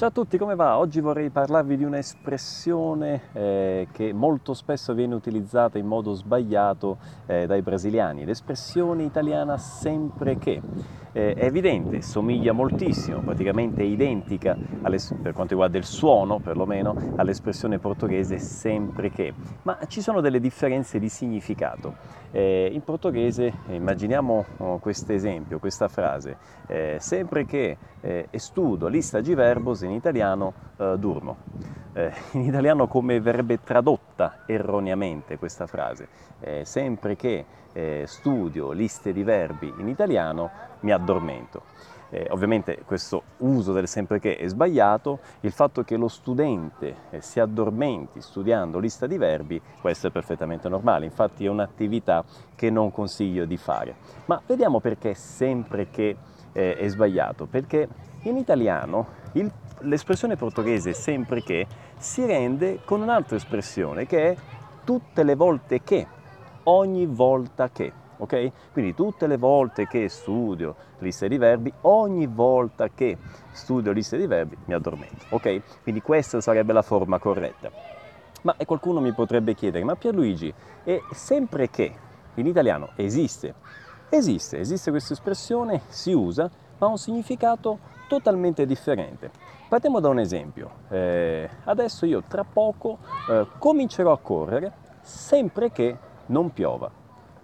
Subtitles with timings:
[0.00, 0.78] Ciao a tutti, come va?
[0.78, 7.44] Oggi vorrei parlarvi di un'espressione eh, che molto spesso viene utilizzata in modo sbagliato eh,
[7.44, 10.62] dai brasiliani, l'espressione italiana sempre che.
[11.12, 17.80] Eh, è evidente, somiglia moltissimo, praticamente è identica per quanto riguarda il suono perlomeno all'espressione
[17.80, 22.18] portoghese sempre che, ma ci sono delle differenze di significato.
[22.30, 26.36] Eh, in portoghese immaginiamo oh, questo esempio, questa frase,
[26.68, 27.76] eh, sempre che
[28.36, 31.36] studo lista di verbos in italiano eh, durmo.
[31.92, 36.08] Eh, in italiano come verrebbe tradotta erroneamente questa frase?
[36.40, 40.50] Eh, sempre che eh, studio liste di verbi in italiano
[40.80, 41.62] mi addormento.
[42.12, 47.20] Eh, ovviamente questo uso del sempre che è sbagliato, il fatto che lo studente eh,
[47.20, 52.24] si addormenti studiando lista di verbi, questo è perfettamente normale, infatti è un'attività
[52.56, 53.94] che non consiglio di fare.
[54.24, 56.16] Ma vediamo perché sempre che
[56.52, 57.88] è sbagliato, perché
[58.22, 61.66] in italiano il, l'espressione portoghese sempre che
[61.96, 64.36] si rende con un'altra espressione che è
[64.84, 66.06] tutte le volte che,
[66.64, 67.92] ogni volta che.
[68.16, 68.50] ok?
[68.72, 73.16] Quindi tutte le volte che studio liste di verbi, ogni volta che
[73.52, 75.26] studio liste di verbi mi addormento.
[75.30, 75.82] ok?
[75.82, 77.70] Quindi questa sarebbe la forma corretta.
[78.42, 81.92] Ma qualcuno mi potrebbe chiedere, ma Pierluigi, è sempre che
[82.34, 83.54] in italiano esiste?
[84.08, 87.78] Esiste, esiste questa espressione, si usa, ma ha un significato
[88.10, 89.30] totalmente differente.
[89.68, 90.68] Partiamo da un esempio.
[90.88, 96.90] Eh, adesso io tra poco eh, comincerò a correre sempre che non piova.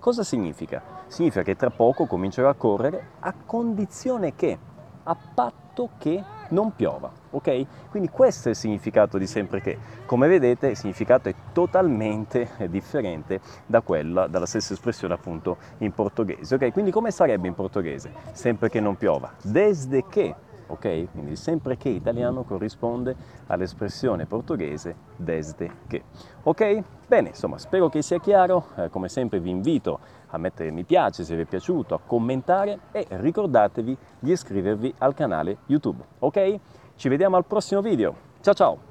[0.00, 0.82] Cosa significa?
[1.06, 4.58] Significa che tra poco comincerò a correre a condizione che,
[5.04, 7.90] a patto che non piova, ok?
[7.90, 9.78] Quindi questo è il significato di sempre che.
[10.04, 16.56] Come vedete il significato è totalmente differente da quella, dalla stessa espressione appunto in portoghese,
[16.56, 16.72] ok?
[16.72, 18.12] Quindi come sarebbe in portoghese?
[18.32, 19.32] Sempre che non piova.
[19.42, 20.34] Desde che
[20.66, 21.10] ok?
[21.12, 23.14] Quindi sempre che italiano corrisponde
[23.46, 26.02] all'espressione portoghese desde che.
[26.42, 26.82] Ok?
[27.06, 28.66] Bene, insomma, spero che sia chiaro.
[28.76, 32.78] Eh, come sempre vi invito a mettere mi piace se vi è piaciuto, a commentare
[32.92, 36.02] e ricordatevi di iscrivervi al canale YouTube.
[36.18, 36.58] Ok?
[36.96, 38.14] Ci vediamo al prossimo video.
[38.40, 38.85] Ciao ciao!